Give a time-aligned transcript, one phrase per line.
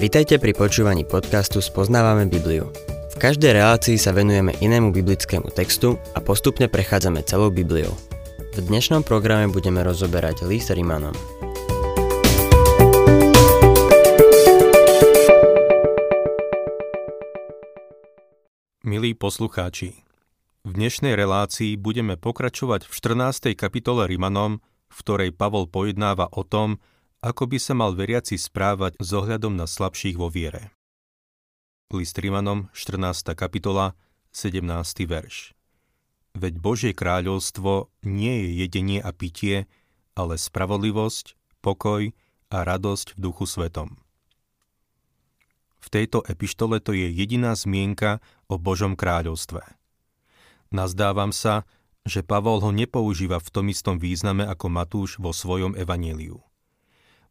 [0.00, 2.72] Vitajte pri počúvaní podcastu Spoznávame Bibliu.
[3.12, 7.92] V každej relácii sa venujeme inému biblickému textu a postupne prechádzame celou Bibliou.
[8.56, 11.12] V dnešnom programe budeme rozoberať list Rimanom.
[18.80, 20.00] Milí poslucháči,
[20.64, 23.52] v dnešnej relácii budeme pokračovať v 14.
[23.52, 26.80] kapitole Rimanom, v ktorej Pavol pojednáva o tom,
[27.20, 30.72] ako by sa mal veriaci správať s ohľadom na slabších vo viere.
[31.92, 33.36] List Rimanom, 14.
[33.36, 33.92] kapitola,
[34.32, 34.64] 17.
[35.04, 35.52] verš.
[36.32, 39.68] Veď Božie kráľovstvo nie je jedenie a pitie,
[40.16, 42.14] ale spravodlivosť, pokoj
[42.48, 44.00] a radosť v duchu svetom.
[45.80, 49.60] V tejto epištole to je jediná zmienka o Božom kráľovstve.
[50.70, 51.68] Nazdávam sa,
[52.06, 56.40] že Pavol ho nepoužíva v tom istom význame ako Matúš vo svojom evaníliu.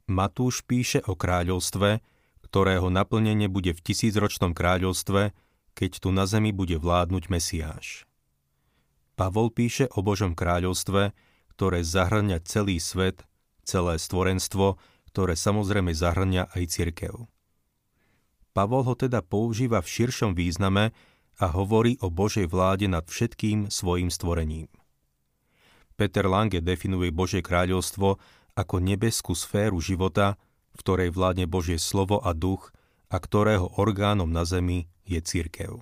[0.09, 2.02] Matúš píše o kráľovstve,
[2.49, 5.38] ktorého naplnenie bude v tisícročnom kráľovstve,
[5.77, 8.10] keď tu na zemi bude vládnuť Mesiáš.
[9.13, 11.13] Pavol píše o Božom kráľovstve,
[11.54, 13.24] ktoré zahrňa celý svet,
[13.62, 14.82] celé stvorenstvo,
[15.13, 17.30] ktoré samozrejme zahrňa aj cirkev.
[18.57, 20.91] Pavol ho teda používa v širšom význame,
[21.40, 24.68] a hovorí o Božej vláde nad všetkým svojim stvorením.
[25.96, 28.20] Peter Lange definuje Božie kráľovstvo
[28.60, 30.35] ako nebeskú sféru života,
[30.76, 32.76] v ktorej vládne Božie slovo a duch
[33.07, 35.79] a ktorého orgánom na zemi je církev.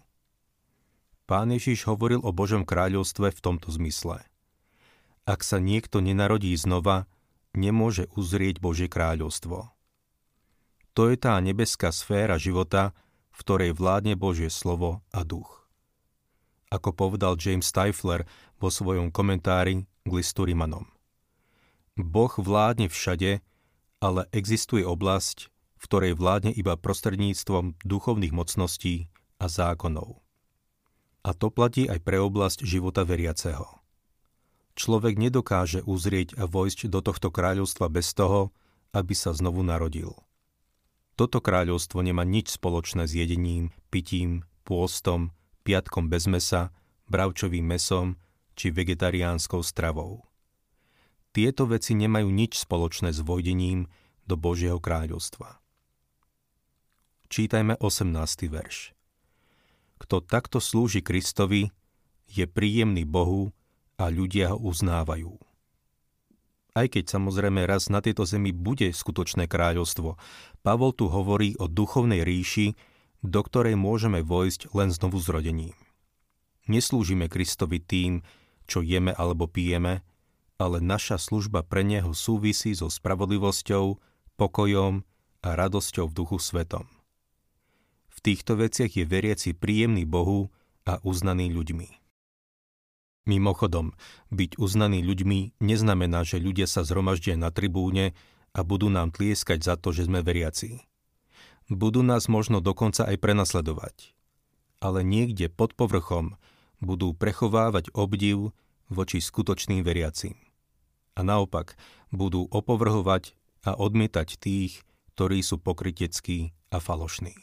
[1.25, 4.23] Pán Ježiš hovoril o Božom kráľovstve v tomto zmysle.
[5.27, 7.09] Ak sa niekto nenarodí znova,
[7.51, 9.73] nemôže uzrieť Božie kráľovstvo.
[10.95, 12.95] To je tá nebeská sféra života,
[13.35, 15.67] v ktorej vládne Božie slovo a duch.
[16.71, 18.23] Ako povedal James Stifler
[18.57, 20.96] vo svojom komentári k listu Rimanom.
[22.01, 23.41] Boh vládne všade,
[23.97, 30.21] ale existuje oblasť, v ktorej vládne iba prostredníctvom duchovných mocností a zákonov.
[31.25, 33.81] A to platí aj pre oblasť života veriaceho.
[34.77, 38.53] Človek nedokáže uzrieť a vojsť do tohto kráľovstva bez toho,
[38.93, 40.13] aby sa znovu narodil.
[41.17, 45.33] Toto kráľovstvo nemá nič spoločné s jedením, pitím, pôstom,
[45.65, 46.69] piatkom bez mesa,
[47.09, 48.21] bravčovým mesom
[48.53, 50.26] či vegetariánskou stravou.
[51.37, 53.85] Tieto veci nemajú nič spoločné s vojdením
[54.25, 55.61] do Božieho kráľovstva.
[57.29, 58.49] Čítajme 18.
[58.49, 58.97] verš.
[60.01, 61.69] Kto takto slúži Kristovi,
[62.25, 63.53] je príjemný Bohu
[64.01, 65.37] a ľudia ho uznávajú
[66.77, 70.13] aj keď samozrejme raz na tejto zemi bude skutočné kráľovstvo.
[70.61, 72.77] Pavol tu hovorí o duchovnej ríši,
[73.25, 75.73] do ktorej môžeme vojsť len znovu zrodením.
[76.69, 78.21] Neslúžime Kristovi tým,
[78.69, 80.05] čo jeme alebo pijeme,
[80.57, 84.01] ale naša služba pre Neho súvisí so spravodlivosťou,
[84.37, 85.05] pokojom
[85.45, 86.85] a radosťou v duchu svetom.
[88.09, 90.49] V týchto veciach je veriaci príjemný Bohu
[90.89, 91.89] a uznaný ľuďmi.
[93.27, 93.93] Mimochodom,
[94.31, 98.15] byť uznaný ľuďmi neznamená, že ľudia sa zhromaždia na tribúne
[98.55, 100.87] a budú nám tlieskať za to, že sme veriaci.
[101.67, 104.15] Budú nás možno dokonca aj prenasledovať.
[104.79, 106.39] Ale niekde pod povrchom
[106.79, 108.55] budú prechovávať obdiv
[108.87, 110.46] voči skutočným veriacim.
[111.17, 111.73] A naopak
[112.13, 113.33] budú opovrhovať
[113.65, 114.85] a odmietať tých,
[115.17, 117.33] ktorí sú pokryteckí a falošní.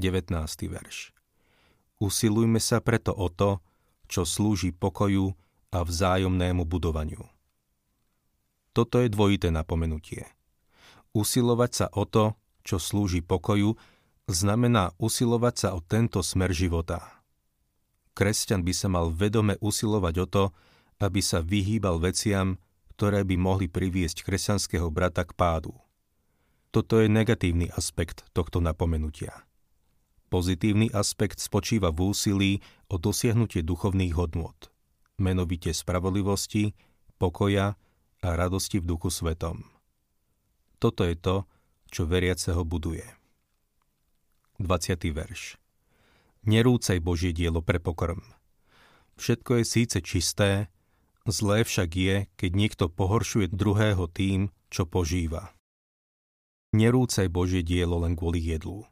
[0.00, 0.32] 19.
[0.72, 1.12] verš
[2.00, 3.60] Usilujme sa preto o to,
[4.08, 5.36] čo slúži pokoju
[5.70, 7.28] a vzájomnému budovaniu.
[8.72, 10.24] Toto je dvojité napomenutie.
[11.12, 12.32] Usilovať sa o to,
[12.64, 13.76] čo slúži pokoju,
[14.24, 17.22] znamená usilovať sa o tento smer života.
[18.16, 20.44] Kresťan by sa mal vedome usilovať o to,
[21.02, 22.62] aby sa vyhýbal veciam,
[22.94, 25.74] ktoré by mohli priviesť kresťanského brata k pádu.
[26.70, 29.42] Toto je negatívny aspekt tohto napomenutia.
[30.30, 32.52] Pozitívny aspekt spočíva v úsilí
[32.88, 34.56] o dosiahnutie duchovných hodnôt,
[35.20, 36.72] menovite spravodlivosti,
[37.20, 37.76] pokoja
[38.24, 39.60] a radosti v duchu svetom.
[40.80, 41.44] Toto je to,
[41.92, 43.04] čo veriaceho buduje.
[44.56, 44.96] 20.
[45.12, 45.60] verš
[46.48, 48.24] Nerúcaj Božie dielo pre pokrm.
[49.20, 50.71] Všetko je síce čisté,
[51.28, 55.54] zlé však je, keď niekto pohoršuje druhého tým, čo požíva.
[56.72, 58.88] Nerúcaj Božie dielo len kvôli jedlu.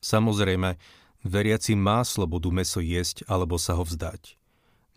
[0.00, 0.80] Samozrejme,
[1.20, 4.40] veriaci má slobodu meso jesť alebo sa ho vzdať.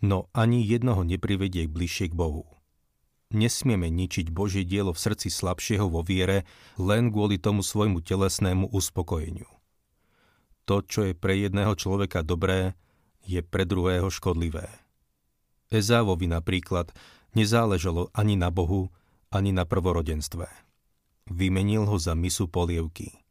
[0.00, 2.48] No ani jednoho neprivedie bližšie k Bohu.
[3.34, 6.48] Nesmieme ničiť Božie dielo v srdci slabšieho vo viere
[6.80, 9.48] len kvôli tomu svojmu telesnému uspokojeniu.
[10.64, 12.72] To, čo je pre jedného človeka dobré,
[13.24, 14.83] je pre druhého škodlivé.
[15.72, 16.92] Ezávovi napríklad
[17.32, 18.90] nezáležalo ani na Bohu,
[19.32, 20.46] ani na prvorodenstve.
[21.30, 23.14] Vymenil ho za misu polievky–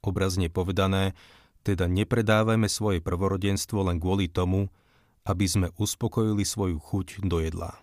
[0.00, 1.12] Obrazne povedané,
[1.60, 4.72] teda nepredávajme svoje prvorodenstvo len kvôli tomu,
[5.28, 7.76] aby sme uspokojili svoju chuť do jedla.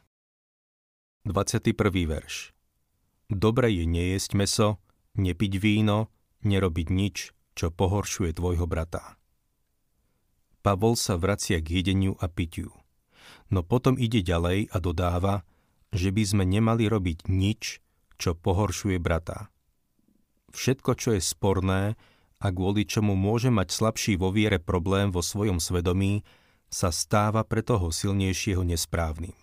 [1.29, 1.77] 21.
[2.09, 2.57] verš
[3.29, 4.69] Dobre je nejesť meso,
[5.13, 6.09] nepiť víno,
[6.41, 9.21] nerobiť nič, čo pohoršuje tvojho brata.
[10.65, 12.73] Pavol sa vracia k jedeniu a pitiu.
[13.49, 15.47] No potom ide ďalej a dodáva,
[15.95, 17.79] že by sme nemali robiť nič,
[18.19, 19.47] čo pohoršuje brata.
[20.51, 21.95] Všetko, čo je sporné
[22.37, 26.25] a kvôli čomu môže mať slabší vo viere problém vo svojom svedomí,
[26.67, 29.35] sa stáva pre toho silnejšieho nesprávnym.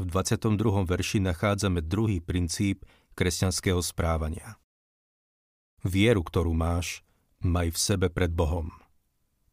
[0.00, 0.88] V 22.
[0.88, 4.56] verši nachádzame druhý princíp kresťanského správania.
[5.84, 7.04] Vieru, ktorú máš,
[7.44, 8.72] maj v sebe pred Bohom.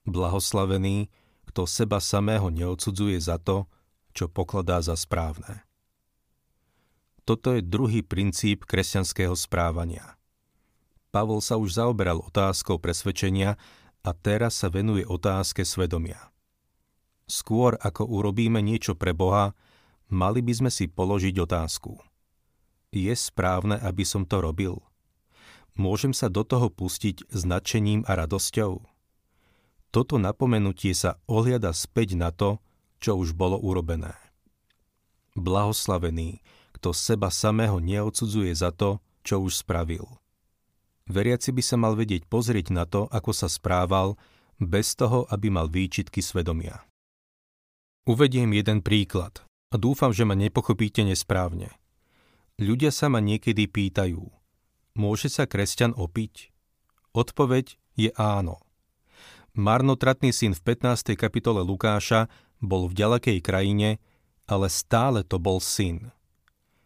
[0.08, 1.12] Blahoslavený,
[1.60, 3.68] kto seba samého neodsudzuje za to,
[4.16, 5.68] čo pokladá za správne.
[7.28, 10.16] Toto je druhý princíp kresťanského správania.
[11.12, 13.60] Pavol sa už zaoberal otázkou presvedčenia
[14.08, 16.32] a teraz sa venuje otázke svedomia.
[17.28, 19.52] Skôr ako urobíme niečo pre Boha,
[20.08, 22.00] mali by sme si položiť otázku.
[22.96, 24.80] Je správne, aby som to robil?
[25.76, 28.80] Môžem sa do toho pustiť s nadšením a radosťou?
[29.89, 32.62] Toto napomenutie sa ohliada späť na to,
[33.01, 34.13] čo už bolo urobené.
[35.33, 36.45] Blahoslavený,
[36.77, 40.06] kto seba samého neodsudzuje za to, čo už spravil.
[41.09, 44.13] Veriaci by sa mal vedieť pozrieť na to, ako sa správal,
[44.62, 46.86] bez toho, aby mal výčitky svedomia.
[48.06, 49.41] Uvediem jeden príklad
[49.74, 51.74] a dúfam, že ma nepochopíte nesprávne.
[52.62, 54.21] Ľudia sa ma niekedy pýtajú,
[54.94, 56.51] môže sa kresťan opiť?
[57.15, 58.62] Odpoveď je áno.
[59.60, 61.20] Marnotratný syn v 15.
[61.20, 62.32] kapitole Lukáša
[62.64, 64.00] bol v ďalekej krajine,
[64.48, 66.16] ale stále to bol syn.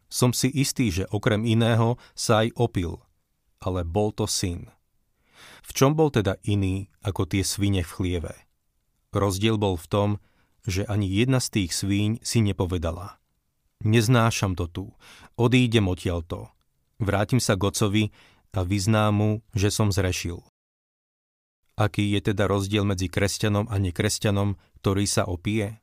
[0.09, 2.97] Som si istý, že okrem iného sa aj opil,
[3.61, 4.73] ale bol to syn.
[5.61, 8.33] V čom bol teda iný ako tie svine v chlieve?
[9.13, 10.09] Rozdiel bol v tom,
[10.65, 13.21] že ani jedna z tých svíň si nepovedala.
[13.85, 14.85] Neznášam to tu,
[15.37, 16.49] odídem odtiaľto.
[16.97, 20.52] Vrátim sa k a vyznám mu, že som zrešil.
[21.73, 25.81] Aký je teda rozdiel medzi kresťanom a nekresťanom, ktorý sa opije?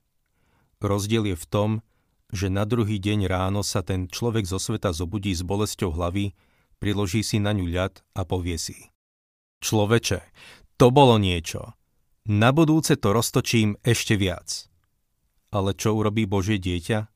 [0.79, 1.71] Rozdiel je v tom,
[2.31, 6.33] že na druhý deň ráno sa ten človek zo sveta zobudí s bolesťou hlavy,
[6.79, 8.95] priloží si na ňu ľad a povie si.
[9.61, 10.23] Človeče,
[10.79, 11.75] to bolo niečo.
[12.31, 14.71] Na budúce to roztočím ešte viac.
[15.51, 17.11] Ale čo urobí Božie dieťa?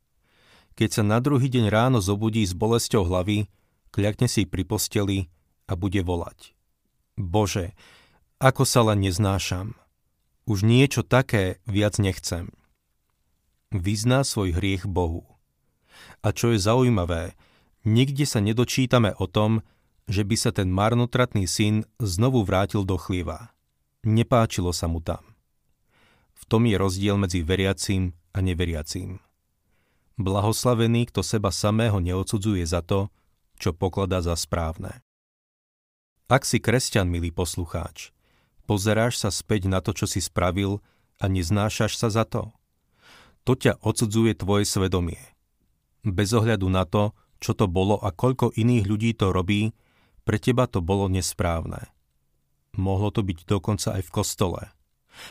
[0.75, 3.47] Keď sa na druhý deň ráno zobudí s bolesťou hlavy,
[3.95, 5.31] kľakne si pri posteli
[5.71, 6.51] a bude volať.
[7.15, 7.79] Bože,
[8.45, 9.73] ako sa len neznášam.
[10.45, 12.53] Už niečo také viac nechcem
[13.75, 15.27] vyzná svoj hriech Bohu.
[16.23, 17.35] A čo je zaujímavé,
[17.83, 19.67] nikde sa nedočítame o tom,
[20.07, 23.51] že by sa ten marnotratný syn znovu vrátil do chlieva.
[24.07, 25.35] Nepáčilo sa mu tam.
[26.37, 29.19] V tom je rozdiel medzi veriacím a neveriacím.
[30.21, 33.11] Blahoslavený, kto seba samého neodsudzuje za to,
[33.59, 35.03] čo pokladá za správne.
[36.31, 38.14] Ak si kresťan, milý poslucháč,
[38.65, 40.81] pozeráš sa späť na to, čo si spravil
[41.21, 42.49] a neznášaš sa za to–
[43.45, 45.21] to ťa odsudzuje tvoje svedomie.
[46.05, 49.77] Bez ohľadu na to, čo to bolo a koľko iných ľudí to robí,
[50.25, 51.93] pre teba to bolo nesprávne.
[52.75, 54.63] Mohlo to byť dokonca aj v kostole.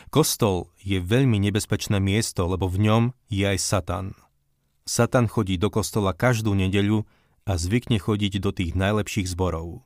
[0.08, 4.06] Kostol je veľmi nebezpečné miesto, lebo v ňom je aj Satan.
[4.86, 7.04] Satan chodí do kostola každú nedeľu
[7.44, 9.84] a zvykne chodiť do tých najlepších zborov.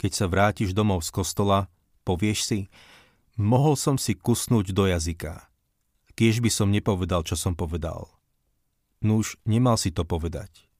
[0.00, 1.70] Keď sa vrátiš domov z kostola,
[2.04, 2.60] povieš si,
[3.40, 5.48] mohol som si kusnúť do jazyka
[6.14, 8.06] kiež by som nepovedal, čo som povedal.
[9.04, 10.70] Nuž, nemal si to povedať.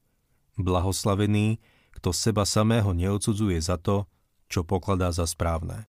[0.57, 1.61] Blahoslavený,
[1.99, 4.07] kto seba samého neodsudzuje za to,
[4.47, 5.91] čo pokladá za správne.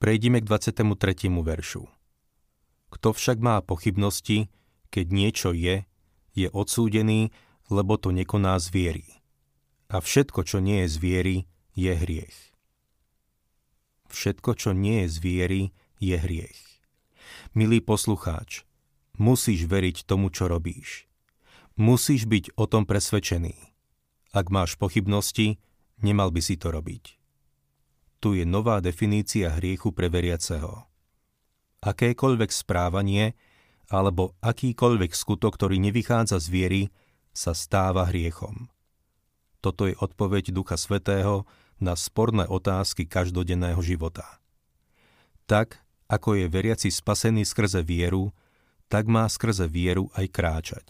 [0.00, 1.30] Prejdime k 23.
[1.30, 1.86] veršu.
[2.90, 4.50] Kto však má pochybnosti,
[4.90, 5.86] keď niečo je,
[6.34, 7.30] je odsúdený,
[7.70, 9.06] lebo to nekoná z viery.
[9.92, 11.36] A všetko, čo nie je z viery,
[11.76, 12.51] je hriech.
[14.12, 15.62] Všetko, čo nie je z viery,
[15.96, 16.60] je hriech.
[17.56, 18.68] Milý poslucháč,
[19.16, 21.08] musíš veriť tomu, čo robíš.
[21.80, 23.56] Musíš byť o tom presvedčený.
[24.36, 25.56] Ak máš pochybnosti,
[26.04, 27.16] nemal by si to robiť.
[28.20, 30.84] Tu je nová definícia hriechu pre veriaceho.
[31.80, 33.34] Akékoľvek správanie
[33.88, 36.82] alebo akýkoľvek skutok, ktorý nevychádza z viery,
[37.32, 38.68] sa stáva hriechom.
[39.64, 41.48] Toto je odpoveď Ducha Svetého
[41.82, 44.38] na sporné otázky každodenného života.
[45.50, 48.30] Tak, ako je veriaci spasený skrze vieru,
[48.86, 50.86] tak má skrze vieru aj kráčať.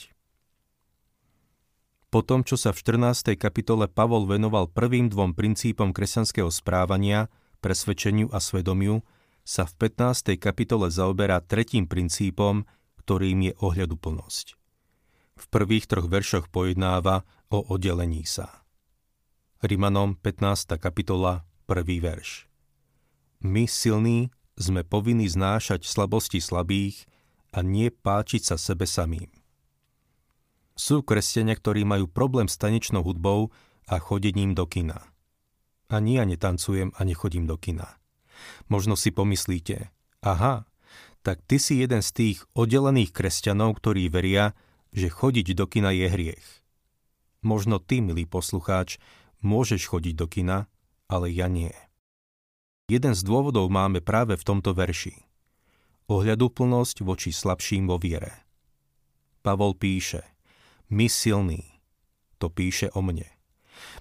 [2.12, 3.40] Po tom, čo sa v 14.
[3.40, 7.32] kapitole Pavol venoval prvým dvom princípom kresťanského správania,
[7.64, 9.00] presvedčeniu a svedomiu,
[9.48, 10.36] sa v 15.
[10.36, 12.68] kapitole zaoberá tretím princípom,
[13.00, 14.46] ktorým je ohľaduplnosť.
[15.40, 18.61] V prvých troch veršoch pojednáva o oddelení sa.
[19.62, 20.74] Rimanom 15.
[20.74, 21.86] kapitola, 1.
[22.02, 22.50] verš.
[23.46, 27.06] My silní sme povinní znášať slabosti slabých
[27.54, 29.30] a nie páčiť sa sebe samým.
[30.74, 33.54] Sú kresťania, ktorí majú problém s tanečnou hudbou
[33.86, 34.98] a chodením do kina.
[35.86, 38.02] Ani ja netancujem a nechodím do kina.
[38.66, 39.94] Možno si pomyslíte,
[40.26, 40.66] aha,
[41.22, 44.58] tak ty si jeden z tých oddelených kresťanov, ktorí veria,
[44.90, 46.46] že chodiť do kina je hriech.
[47.46, 48.98] Možno ty, milý poslucháč,
[49.42, 50.58] môžeš chodiť do kina,
[51.10, 51.74] ale ja nie.
[52.90, 55.14] Jeden z dôvodov máme práve v tomto verši.
[56.10, 58.42] Ohľaduplnosť voči slabším vo viere.
[59.42, 60.22] Pavol píše,
[60.90, 61.62] my silní.
[62.38, 63.26] To píše o mne.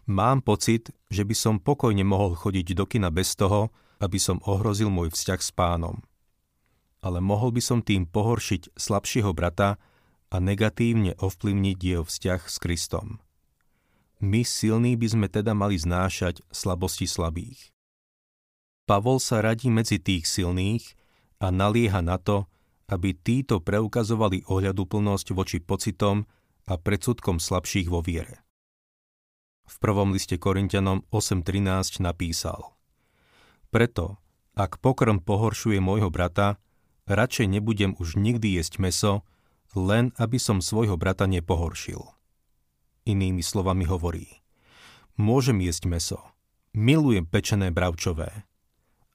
[0.09, 3.71] Mám pocit, že by som pokojne mohol chodiť do kina bez toho,
[4.01, 6.01] aby som ohrozil môj vzťah s pánom.
[7.01, 9.77] Ale mohol by som tým pohoršiť slabšieho brata
[10.29, 13.21] a negatívne ovplyvniť jeho vzťah s Kristom.
[14.21, 17.73] My silní by sme teda mali znášať slabosti slabých.
[18.85, 20.93] Pavol sa radí medzi tých silných
[21.41, 22.45] a nalieha na to,
[22.85, 26.29] aby títo preukazovali ohľaduplnosť voči pocitom
[26.69, 28.45] a predsudkom slabších vo viere.
[29.65, 32.77] V prvom liste Korintianom 8.13 napísal
[33.73, 34.21] Preto,
[34.53, 36.59] ak pokrm pohoršuje môjho brata,
[37.07, 39.13] radšej nebudem už nikdy jesť meso,
[39.71, 42.20] len aby som svojho brata nepohoršil.
[43.01, 44.29] Inými slovami hovorí,
[45.17, 46.19] môžem jesť meso,
[46.77, 48.45] milujem pečené bravčové,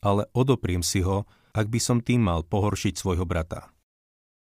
[0.03, 1.23] ale odopriem si ho,
[1.55, 3.71] ak by som tým mal pohoršiť svojho brata.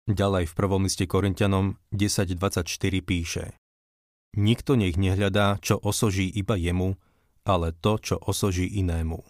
[0.04, 2.66] Ďalej v prvom liste Korintianom 10.24
[3.00, 3.44] píše
[4.32, 6.96] Nikto nech nehľadá, čo osoží iba jemu,
[7.44, 9.20] ale to, čo osoží inému.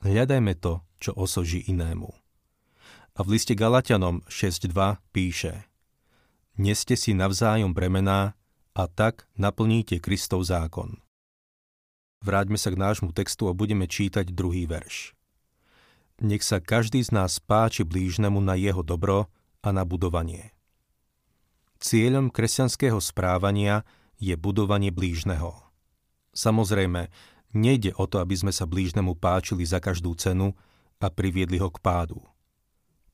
[0.00, 2.08] Hľadajme to, čo osoží inému.
[3.16, 4.72] A v liste Galatianom 6.2
[5.12, 5.68] píše
[6.56, 8.39] Neste si navzájom bremená
[8.74, 10.98] a tak naplníte Kristov zákon.
[12.20, 15.16] Vráťme sa k nášmu textu a budeme čítať druhý verš.
[16.20, 19.32] Nech sa každý z nás páči blížnemu na jeho dobro
[19.64, 20.52] a na budovanie.
[21.80, 23.88] Cieľom kresťanského správania
[24.20, 25.56] je budovanie blížneho.
[26.36, 27.08] Samozrejme,
[27.56, 30.52] nejde o to, aby sme sa blížnemu páčili za každú cenu
[31.00, 32.20] a priviedli ho k pádu.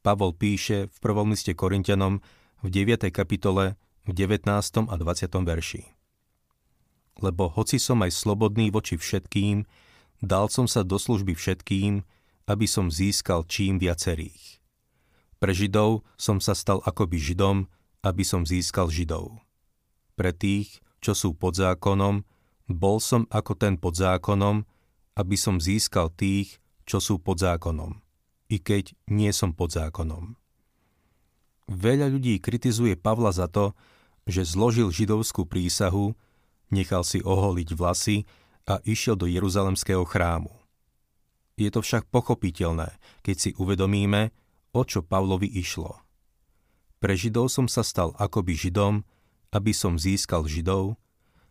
[0.03, 2.19] Pavol píše v prvom liste Korintianom
[2.59, 3.07] v 9.
[3.15, 4.47] kapitole v 19.
[4.87, 5.35] a 20.
[5.43, 5.83] verši.
[7.19, 9.67] Lebo hoci som aj slobodný voči všetkým,
[10.23, 12.07] dal som sa do služby všetkým,
[12.47, 14.63] aby som získal čím viacerých.
[15.43, 17.67] Pre Židov som sa stal akoby Židom,
[18.07, 19.43] aby som získal Židov.
[20.15, 22.23] Pre tých, čo sú pod zákonom,
[22.71, 24.63] bol som ako ten pod zákonom,
[25.19, 27.99] aby som získal tých, čo sú pod zákonom,
[28.47, 30.39] i keď nie som pod zákonom.
[31.67, 33.75] Veľa ľudí kritizuje Pavla za to,
[34.26, 36.18] že zložil židovskú prísahu,
[36.75, 38.26] nechal si oholiť vlasy
[38.66, 40.50] a išiel do Jeruzalemského chrámu.
[41.56, 44.35] Je to však pochopiteľné, keď si uvedomíme,
[44.76, 46.04] o čo Pavlovi išlo.
[47.00, 49.06] Pre Židov som sa stal akoby Židom,
[49.54, 51.00] aby som získal Židov,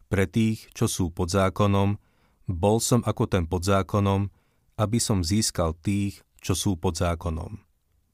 [0.06, 1.98] pre tých, čo sú pod zákonom,
[2.46, 4.30] bol som ako ten pod zákonom,
[4.78, 7.58] aby som získal tých, čo sú pod zákonom,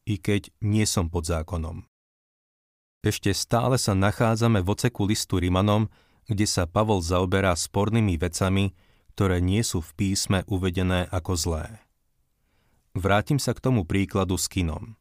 [0.08, 1.91] i keď nie som pod zákonom.
[3.01, 5.89] Ešte stále sa nachádzame v oceku listu Rimanom,
[6.29, 8.77] kde sa Pavol zaoberá spornými vecami,
[9.17, 11.81] ktoré nie sú v písme uvedené ako zlé.
[12.93, 14.93] Vrátim sa k tomu príkladu s kinom.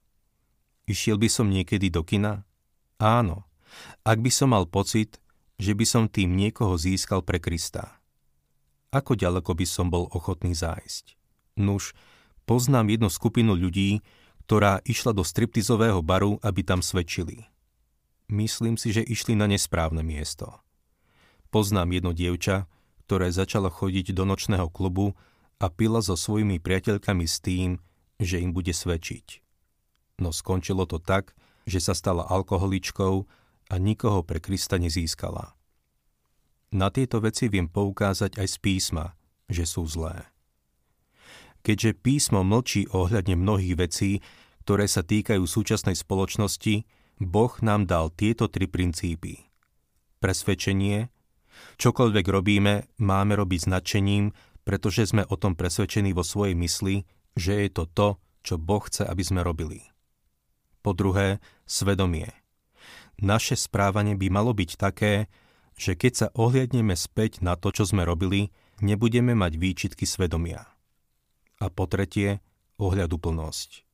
[0.89, 2.49] Išiel by som niekedy do kina?
[2.97, 3.45] Áno,
[4.01, 5.21] ak by som mal pocit,
[5.61, 8.01] že by som tým niekoho získal pre Krista.
[8.97, 11.21] Ako ďaleko by som bol ochotný zájsť?
[11.61, 11.93] Nuž,
[12.49, 14.01] poznám jednu skupinu ľudí,
[14.49, 17.50] ktorá išla do striptizového baru, aby tam svedčili.
[18.31, 20.63] Myslím si, že išli na nesprávne miesto.
[21.51, 22.71] Poznám jedno dievča,
[23.11, 25.19] ktoré začalo chodiť do nočného klubu
[25.59, 27.83] a pila so svojimi priateľkami s tým,
[28.23, 29.43] že im bude svedčiť.
[30.23, 31.35] No skončilo to tak,
[31.67, 33.15] že sa stala alkoholičkou
[33.71, 35.59] a nikoho pre Krista nezískala.
[36.71, 39.19] Na tieto veci viem poukázať aj z písma,
[39.51, 40.31] že sú zlé.
[41.67, 44.23] Keďže písmo mlčí ohľadne mnohých vecí,
[44.63, 46.87] ktoré sa týkajú súčasnej spoločnosti,
[47.21, 49.45] Boh nám dal tieto tri princípy.
[50.25, 51.13] Presvedčenie,
[51.77, 54.33] Čokoľvek robíme, máme robiť značením,
[54.65, 57.05] pretože sme o tom presvedčení vo svojej mysli,
[57.37, 58.09] že je to to,
[58.41, 59.85] čo Boh chce, aby sme robili.
[60.81, 62.33] Po druhé, svedomie.
[63.21, 65.29] Naše správanie by malo byť také,
[65.77, 68.49] že keď sa ohliadneme späť na to, čo sme robili,
[68.81, 70.65] nebudeme mať výčitky svedomia.
[71.61, 72.41] A po tretie,
[72.81, 73.90] ohľaduplnosť.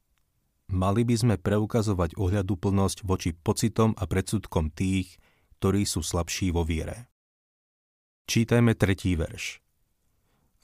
[0.66, 5.14] Mali by sme preukazovať ohľaduplnosť voči pocitom a predsudkom tých,
[5.58, 7.06] ktorí sú slabší vo viere.
[8.26, 9.62] Čítajme tretí verš.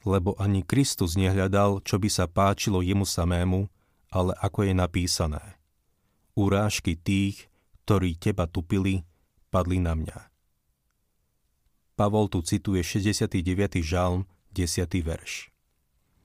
[0.02, 3.70] Lebo ani Kristus nehľadal, čo by sa páčilo jemu samému,
[4.10, 5.44] ale ako je napísané.
[6.34, 7.46] Urážky tých,
[7.86, 9.06] ktorí teba tupili,
[9.54, 10.18] padli na mňa.
[11.94, 13.38] Pavol tu cituje 69.
[13.78, 14.90] žalm, 10.
[15.06, 15.54] verš.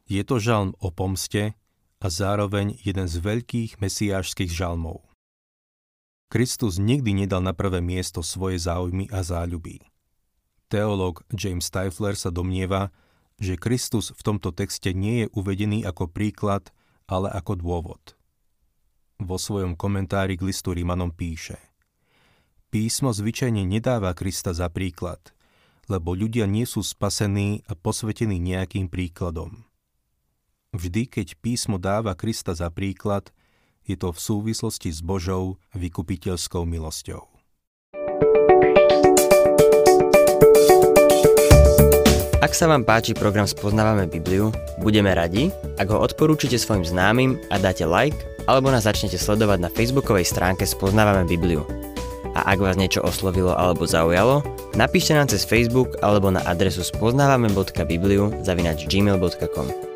[0.09, 1.53] Je to žalm o pomste
[1.97, 5.01] a zároveň jeden z veľkých mesiášských žalmov.
[6.27, 9.79] Kristus nikdy nedal na prvé miesto svoje záujmy a záľuby.
[10.67, 12.91] Teológ James Stifler sa domnieva,
[13.39, 16.69] že Kristus v tomto texte nie je uvedený ako príklad,
[17.07, 18.03] ale ako dôvod.
[19.23, 21.57] Vo svojom komentári k listu Rímanom píše
[22.67, 25.23] Písmo zvyčajne nedáva Krista za príklad–
[25.87, 29.66] lebo ľudia nie sú spasení a posvetení nejakým príkladom.
[30.75, 33.31] Vždy, keď písmo dáva Krista za príklad,
[33.87, 37.23] je to v súvislosti s Božou vykupiteľskou milosťou.
[42.37, 45.49] Ak sa vám páči program Spoznávame Bibliu, budeme radi,
[45.81, 50.63] ak ho odporúčite svojim známym a dáte like, alebo nás začnete sledovať na facebookovej stránke
[50.63, 51.65] Spoznávame Bibliu
[52.37, 54.45] a ak vás niečo oslovilo alebo zaujalo,
[54.77, 59.86] napíšte nám cez Facebook alebo na adresu spoznávame.bibliu zavinač gmail.com.